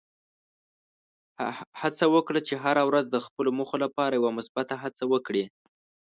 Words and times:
هڅه 1.81 2.05
وکړه 2.15 2.39
چې 2.47 2.53
هره 2.63 2.83
ورځ 2.89 3.05
د 3.09 3.17
خپلو 3.25 3.49
موخو 3.57 3.77
لپاره 3.85 4.13
یوه 4.19 4.31
مثبته 4.37 4.75
هڅه 4.83 5.03
وکړې. 5.13 5.43